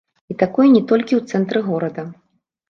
І 0.33 0.35
такое 0.43 0.65
не 0.75 0.81
толькі 0.91 1.13
ў 1.19 1.33
цэнтры 1.33 1.63
горада. 1.69 2.09